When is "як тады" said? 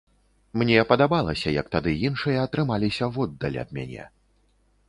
1.61-1.93